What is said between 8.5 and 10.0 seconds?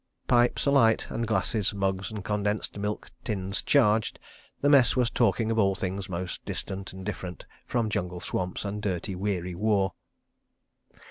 and dirty, weary war.